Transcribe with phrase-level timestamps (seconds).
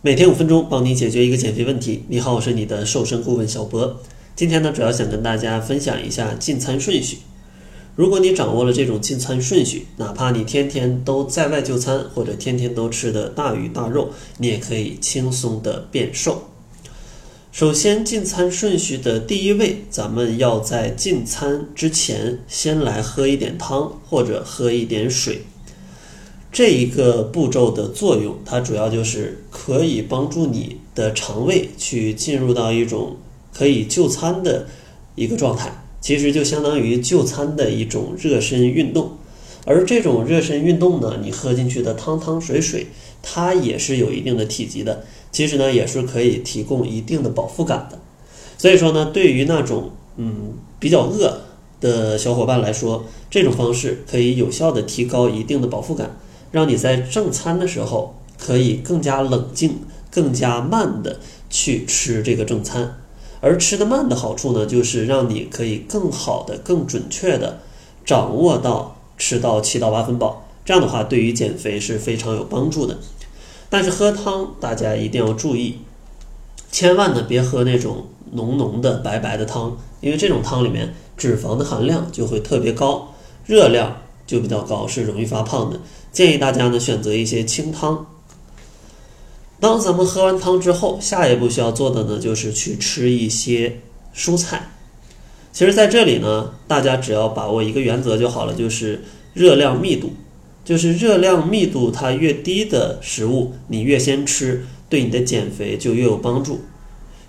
[0.00, 2.04] 每天五分钟，帮你解决一个减肥问题。
[2.06, 4.00] 你好，我是你的瘦身顾问小博。
[4.36, 7.18] 今天呢，主要想跟大家分享一下进餐顺序。
[7.96, 16.44] 如果你掌握了这种进餐顺序，哪怕你天天都在外就餐，或者天天都吃的大鱼大肉，你也可以轻松的变瘦。
[17.50, 25.42] 首先，进餐顺序的第一位，咱们要在进餐之前先来喝一点汤，或者喝一点水。
[26.50, 33.16] 这一个步骤的作用，它主要就是可以帮助你的肠胃去进入到一种
[33.52, 34.66] 可以就餐的
[35.14, 39.12] 一个状态，其实就相当于就餐的一种热身运动。
[39.66, 42.86] 而这种热身运动呢，你喝进去的汤汤水水，
[43.22, 47.98] 它也是有一定的体积的，其实呢也是可以提供一定的饱腹感的。
[48.56, 51.42] 所以说呢，对于那种嗯比较饿
[51.80, 56.16] 的小伙伴来说，这种方式可以有效的提高一定的饱腹感。
[56.50, 59.80] 让你在正餐的时候可以更加冷静、
[60.10, 61.18] 更加慢的
[61.50, 62.98] 去吃这个正餐，
[63.40, 67.60] 而吃的慢的好处呢，就是让你可以更好的、更准确的
[68.04, 70.46] 掌握到吃到七到八分饱。
[70.64, 72.98] 这样的话，对于减肥是非常有帮助的。
[73.70, 75.78] 但是喝汤大家一定要注意，
[76.70, 83.14] 千万呢别喝那种浓浓的白白的汤，因为这种汤里面脂肪的含量就会特别高，
[83.46, 83.96] 热量
[84.28, 85.80] 就比较高，是容易发胖的。
[86.12, 88.06] 建议大家呢选择一些清汤。
[89.58, 93.80] 当咱们喝完汤之后，下一步需要做的呢就是去吃一些
[94.14, 94.70] 蔬菜。
[95.52, 99.02] 其实，在这里呢，大家只要把握一个原则就好了，就是
[99.34, 100.12] 热量密度，
[100.64, 106.60] 就是热量密度它越低的食物，你越先吃，对你的减肥就越有帮助。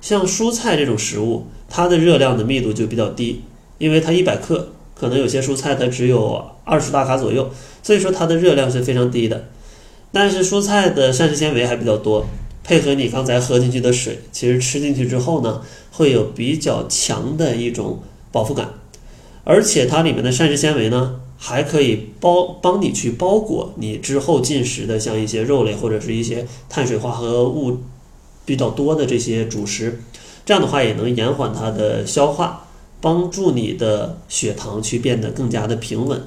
[0.01, 3.41] 像蔬菜这种食物，它的热量的密度就比较低，
[3.79, 4.73] 因为它一百克。
[4.99, 7.49] 可能有些蔬菜它只有二十大卡左右，
[7.81, 9.45] 所以说它的热量是非常低的。
[10.11, 12.25] 但是蔬菜的膳食纤维还比较多，
[12.63, 15.61] 配合你刚才喝进去的水，其实吃进去之后呢，
[15.91, 17.99] 会有比较强的一种
[18.31, 18.69] 饱腹感。
[19.43, 27.77] 而且它里面的膳食纤维呢，还可以包帮你去包裹你之后进食的像一些肉类或者是一些碳水化合物
[28.45, 30.01] 比较多的这些主食，
[30.45, 32.68] 这样的话也能延缓它的消化。
[33.01, 36.21] 帮助你的血糖去变得更加的平稳，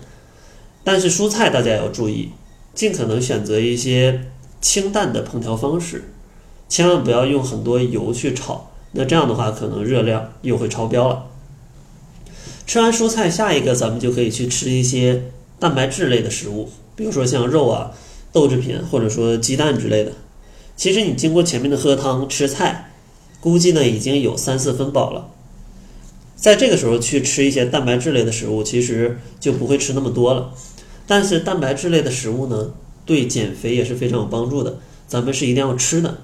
[0.83, 2.31] 但是蔬菜大家要注意，
[2.75, 4.29] 尽可能选择一些
[4.61, 6.13] 清淡的烹调方式，
[6.69, 11.27] 千万不要用很多油去炒，那这样的话可能热量又会超标了。
[12.67, 15.25] 吃完蔬菜，下一个咱们就可以去吃一些
[15.59, 17.91] 蛋白质类的食物，比如说像肉啊、
[18.33, 20.13] 豆制品或者说鸡蛋之类的。
[20.75, 22.93] 其实你经过前面的喝汤吃菜，
[23.41, 25.29] 估计呢已经有三四分饱了。
[26.43, 30.53] 在这个时候去吃一些蛋白质类的食物，其实就不会吃那么多了。
[31.07, 32.73] 但是蛋白质类的食物呢，
[33.07, 34.81] 对减肥也是非常有帮助的。
[35.07, 36.19] 咱们是一定要吃的，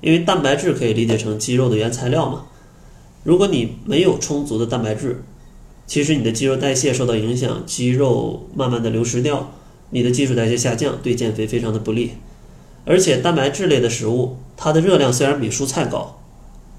[0.00, 2.46] 因为蛋白质可以理解成肌肉的原材料嘛。
[3.22, 5.22] 如果你没有充足的蛋白质，
[5.86, 9.52] 其实你的肌肉代谢受到影响，肌肉慢慢的流失掉，
[9.90, 12.14] 你的基础代谢下降，对减肥非常的不利。
[12.84, 16.18] 而且蛋白质类的食物，它的热量虽然比蔬菜高。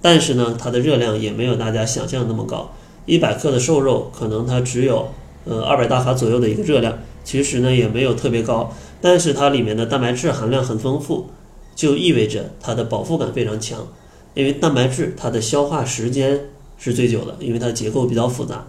[0.03, 2.69] 但是呢，它的热量也没有大家想象那么高。
[3.05, 5.07] 一百克的瘦肉，可能它只有
[5.45, 8.73] 呃二百大卡左右的一个热量，其实呢也没有特别高。
[8.99, 11.29] 但是它里面的蛋白质含量很丰富，
[11.73, 13.87] 就意味着它的饱腹感非常强。
[14.33, 18.67] 因为蛋白质它的消化时间是最久的，因为它结构比较复杂。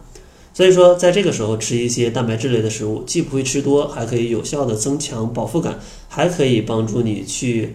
[0.52, 7.74] 所以说，在这个时候吃一些蛋白质类的食物，既不会吃多，还可以有效的增强饱腹感，还可以帮助你去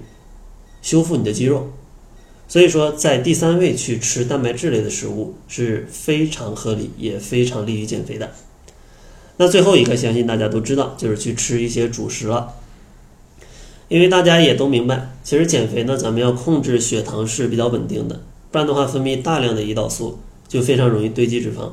[0.81, 1.67] 修复你的肌肉。
[2.49, 8.31] 所以说，在第三位去吃蛋白质类的食物是非常合理，也非常利于减肥的。
[9.37, 12.55] 那最后一个，相信大家都知道，就是去吃一些主食了。
[13.87, 18.19] 因为大家也都明白，其实减肥呢，咱们要控制血糖是比较稳定的，
[18.51, 20.17] 不然的话分泌大量的胰岛素，
[20.47, 21.69] 就非常容易堆积脂肪。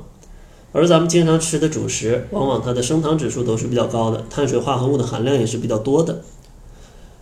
[0.73, 6.23] 而咱们经常吃的主食，往往它的升糖指数都是比较高的，碳水化合物的含量也是比较多的。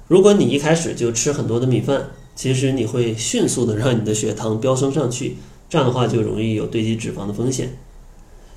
[0.08, 5.36] 如果你一开始就吃很多的米饭，其实你会迅速的让你的血糖飙升上去，
[5.68, 7.76] 这样的话就容易有堆积脂肪的风险。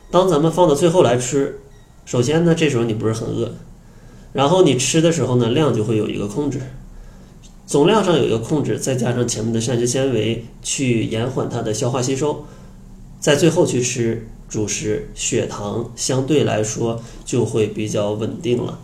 [0.09, 1.59] 当咱们放到最后来吃，
[2.05, 3.53] 首先呢，这时候你不是很饿，
[4.33, 6.59] 然后你吃的时候呢，量就会有一个控制，
[7.65, 12.45] 总量上有一个控制，再加上前面的膳食纤维去延缓它的消化吸收，
[13.19, 18.79] 在最后去吃主食，血糖相对来说就会比较稳定了。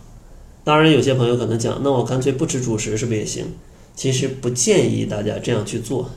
[0.62, 3.46] 当然，有些朋友可能讲，那我干脆不吃主食是不是也行？
[3.96, 6.10] 其实不建议大家这样去做。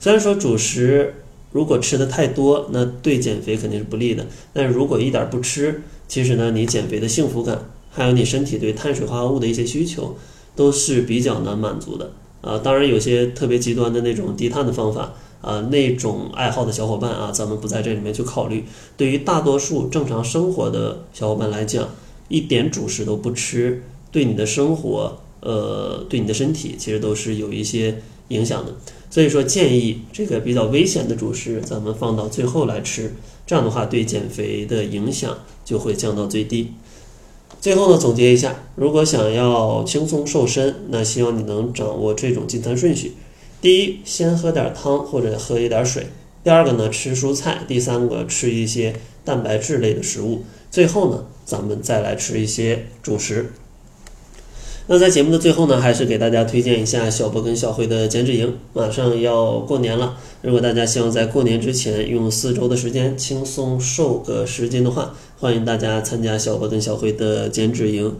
[0.00, 1.14] 虽然说主食
[1.50, 4.26] 如果吃的太多，那对减肥肯定是不利的。
[4.52, 10.16] 但是如果一点不吃，其实呢，你减肥的幸福感，还有你身体对碳水化合物的一些需求，
[10.54, 12.12] 都是比较难满足的。
[12.40, 18.64] 啊，当然有些特别极端的那种低碳的方法啊，那种爱好的小伙伴啊，咱们不在这里面去考虑。
[18.96, 21.88] 对于大多数正常生活的小伙伴来讲，
[22.28, 28.74] 一点主食都不吃，对你的生活，呃，对你的身体其实都是有一些影响的。
[29.10, 33.14] 所以说，建议这个比较危险的主食咱们放到最后来吃，
[33.46, 36.72] 这样的话对减肥的影响就会降到最低。
[37.60, 43.14] 最后呢，总结一下，如果想要轻松瘦身，那希望你能掌握这种进餐顺序：
[43.60, 46.04] 第一，先喝点汤或者喝一点水；
[46.44, 48.94] 第二个呢，吃蔬菜；第三个，吃一些
[49.24, 53.52] 蛋白质类的食物；最后呢，咱们再来吃一些主食。
[54.90, 60.16] 那在节目的最后呢，还是给大家推荐一下小博跟小辉的减脂营，马上要过年了。
[60.40, 68.16] 如果大家希望在过年之前用四周的时间轻松瘦个十斤的话，欢迎大家参加小博跟小辉的减脂营。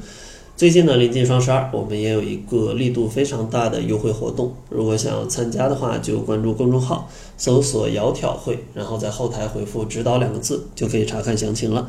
[0.59, 4.53] 最近呢，临近双十二，我们也有一个力度非常大的优惠活动。
[4.69, 11.89] 如果想要参加的话，就关注公众号，搜索“窈窕会”，然后在后台回复“指导”两个字，就可以查看详情了。